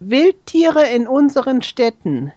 [0.00, 2.32] Wildtiere in unseren Städten.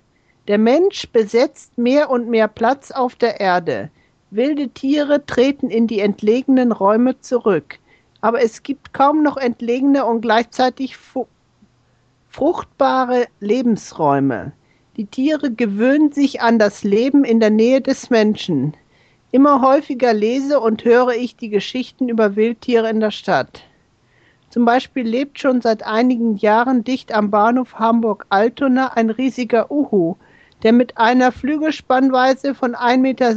[0.48, 3.90] Der Mensch besetzt mehr und mehr Platz auf der Erde.
[4.32, 7.80] Wilde Tiere treten in die entlegenen Räume zurück.
[8.20, 10.98] Aber es gibt kaum noch entlegene und gleichzeitig
[12.30, 14.52] fruchtbare Lebensräume.
[14.98, 18.76] Die Tiere gewöhnen sich an das Leben in der Nähe des Menschen.
[19.32, 23.64] Immer häufiger lese und höre ich die Geschichten über Wildtiere in der Stadt.
[24.54, 30.16] Zum Beispiel lebt schon seit einigen Jahren dicht am Bahnhof Hamburg-Altona ein riesiger Uhu,
[30.62, 33.34] der mit einer Flügelspannweise von 1,70 Meter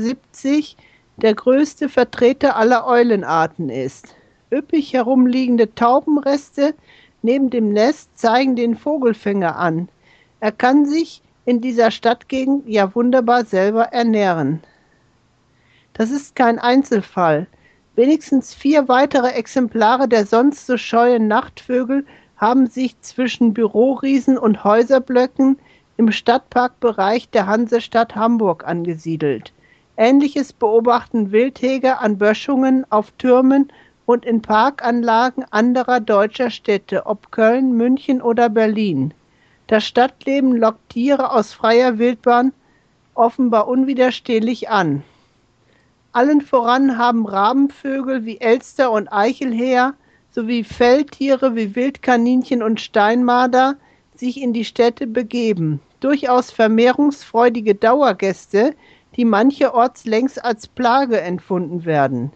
[1.16, 4.14] der größte Vertreter aller Eulenarten ist.
[4.52, 6.74] Üppig herumliegende Taubenreste
[7.22, 9.88] neben dem Nest zeigen den Vogelfänger an.
[10.40, 14.62] Er kann sich in dieser Stadtgegend ja wunderbar selber ernähren.
[15.94, 17.46] Das ist kein Einzelfall.
[17.96, 22.04] Wenigstens vier weitere Exemplare der sonst so scheuen Nachtvögel
[22.36, 25.58] haben sich zwischen Büroriesen und Häuserblöcken
[25.96, 29.54] im Stadtparkbereich der Hansestadt Hamburg angesiedelt.
[29.96, 33.72] Ähnliches beobachten Wildhäger an Böschungen, auf Türmen
[34.04, 39.14] und in Parkanlagen anderer deutscher Städte, ob Köln, München oder Berlin.
[39.68, 42.52] Das Stadtleben lockt Tiere aus freier Wildbahn
[43.14, 45.02] offenbar unwiderstehlich an.
[46.16, 49.92] Allen voran haben Rabenvögel wie Elster und Eichelheer
[50.30, 53.76] sowie Feldtiere wie Wildkaninchen und Steinmarder
[54.14, 55.78] sich in die Städte begeben.
[56.00, 58.74] Durchaus vermehrungsfreudige Dauergäste,
[59.14, 62.32] die mancherorts längst als Plage empfunden werden.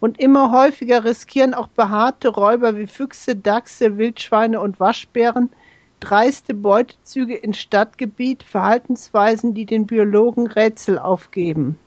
[0.00, 5.48] Und immer häufiger riskieren auch behaarte Räuber wie Füchse, Dachse, Wildschweine und Waschbären
[5.98, 11.78] dreiste Beutezüge ins Stadtgebiet, Verhaltensweisen, die den Biologen Rätsel aufgeben.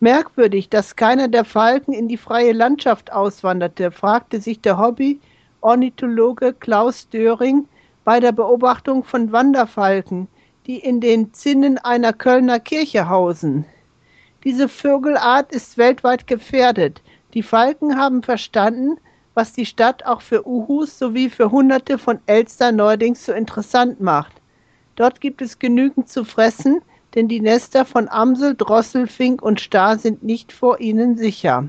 [0.00, 7.08] Merkwürdig, dass keiner der Falken in die freie Landschaft auswanderte, fragte sich der Hobby-Ornithologe Klaus
[7.08, 7.66] Döring
[8.04, 10.28] bei der Beobachtung von Wanderfalken,
[10.66, 13.64] die in den Zinnen einer Kölner Kirche hausen.
[14.44, 17.02] Diese Vogelart ist weltweit gefährdet.
[17.34, 18.98] Die Falken haben verstanden,
[19.34, 24.32] was die Stadt auch für Uhus sowie für Hunderte von Elster neuerdings so interessant macht.
[24.94, 26.82] Dort gibt es genügend zu fressen,
[27.14, 31.68] denn die Nester von Amsel, Drossel, Fink und Star sind nicht vor ihnen sicher.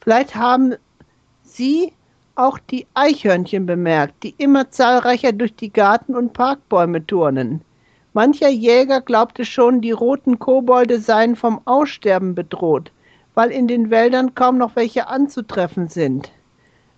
[0.00, 0.74] Vielleicht haben
[1.42, 1.92] Sie
[2.34, 7.62] auch die Eichhörnchen bemerkt, die immer zahlreicher durch die Garten- und Parkbäume turnen.
[8.12, 12.92] Mancher Jäger glaubte schon, die roten Kobolde seien vom Aussterben bedroht,
[13.34, 16.30] weil in den Wäldern kaum noch welche anzutreffen sind.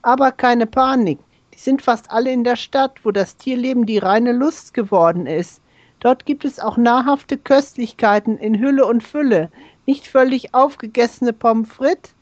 [0.03, 1.19] Aber keine Panik,
[1.55, 5.61] die sind fast alle in der Stadt, wo das Tierleben die reine Lust geworden ist,
[6.01, 9.51] Dort gibt es auch nahrhafte Köstlichkeiten in Hülle und Fülle,
[9.87, 12.15] nicht völlig aufgegessene Pommes frites,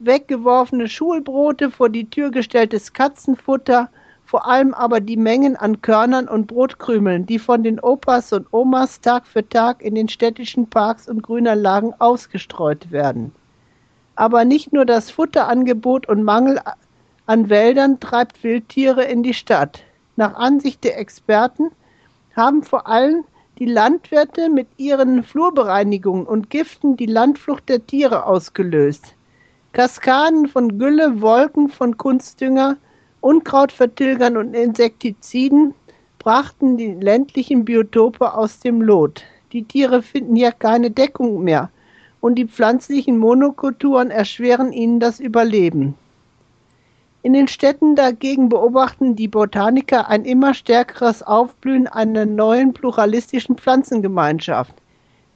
[0.00, 3.88] weggeworfene Schulbrote, vor die Tür gestelltes Katzenfutter,
[4.26, 9.00] vor allem aber die Mengen an Körnern und Brotkrümeln, die von den Opas und Omas
[9.00, 13.32] Tag für Tag in den städtischen Parks und Grünanlagen ausgestreut werden.
[14.14, 16.60] Aber nicht nur das Futterangebot und Mangel
[17.26, 19.82] an Wäldern treibt Wildtiere in die Stadt.
[20.16, 21.70] Nach Ansicht der Experten
[22.34, 23.24] haben vor allem
[23.58, 29.14] die Landwirte mit ihren Flurbereinigungen und Giften die Landflucht der Tiere ausgelöst.
[29.72, 32.76] Kaskaden von Gülle, Wolken von Kunstdünger,
[33.20, 35.74] Unkrautvertilgern und Insektiziden
[36.18, 39.22] brachten die ländlichen Biotope aus dem Lot.
[39.52, 41.70] Die Tiere finden ja keine Deckung mehr
[42.20, 45.94] und die pflanzlichen Monokulturen erschweren ihnen das Überleben.
[47.24, 54.74] In den Städten dagegen beobachten die Botaniker ein immer stärkeres Aufblühen einer neuen pluralistischen Pflanzengemeinschaft.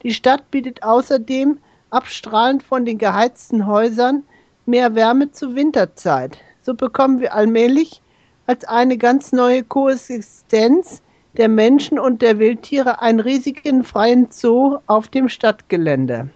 [0.03, 1.59] Die Stadt bietet außerdem,
[1.91, 4.25] abstrahlend von den geheizten Häusern,
[4.67, 6.39] mehr Wärme zur Winterzeit.
[6.63, 8.03] So bekommen wir allmählich
[8.49, 11.03] als eine ganz neue Koexistenz
[11.37, 16.31] der Menschen und der Wildtiere einen riesigen freien Zoo auf dem Stadtgelände.